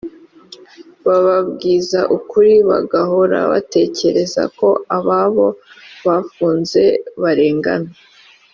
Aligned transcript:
bababwiza 1.05 1.99
ukuri 2.17 2.53
bagahora 2.69 3.39
batekereza 3.51 4.43
ko 4.59 4.69
ababo 4.97 5.47
bafunze 6.05 6.83
barengana 7.21 7.91